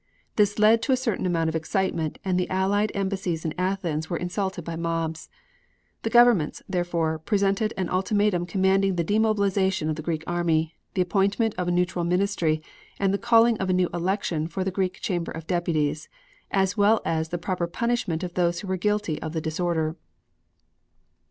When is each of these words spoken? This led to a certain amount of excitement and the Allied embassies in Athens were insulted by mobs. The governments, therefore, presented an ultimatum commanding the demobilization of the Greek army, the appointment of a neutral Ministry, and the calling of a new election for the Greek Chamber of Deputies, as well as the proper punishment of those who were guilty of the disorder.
This 0.35 0.57
led 0.57 0.81
to 0.81 0.91
a 0.91 0.97
certain 0.97 1.27
amount 1.27 1.47
of 1.47 1.55
excitement 1.55 2.17
and 2.25 2.35
the 2.39 2.49
Allied 2.49 2.91
embassies 2.95 3.45
in 3.45 3.53
Athens 3.55 4.09
were 4.09 4.17
insulted 4.17 4.65
by 4.65 4.75
mobs. 4.75 5.29
The 6.01 6.09
governments, 6.09 6.63
therefore, 6.67 7.19
presented 7.19 7.71
an 7.77 7.87
ultimatum 7.87 8.47
commanding 8.47 8.95
the 8.95 9.03
demobilization 9.03 9.89
of 9.91 9.95
the 9.97 10.01
Greek 10.01 10.23
army, 10.25 10.75
the 10.95 11.03
appointment 11.03 11.53
of 11.55 11.67
a 11.67 11.71
neutral 11.71 12.03
Ministry, 12.03 12.63
and 12.99 13.13
the 13.13 13.19
calling 13.19 13.59
of 13.59 13.69
a 13.69 13.73
new 13.73 13.89
election 13.93 14.47
for 14.47 14.63
the 14.63 14.71
Greek 14.71 14.99
Chamber 15.01 15.31
of 15.31 15.45
Deputies, 15.45 16.09
as 16.49 16.75
well 16.75 17.01
as 17.05 17.29
the 17.29 17.37
proper 17.37 17.67
punishment 17.67 18.23
of 18.23 18.33
those 18.33 18.61
who 18.61 18.67
were 18.67 18.77
guilty 18.77 19.21
of 19.21 19.33
the 19.33 19.41
disorder. 19.41 19.95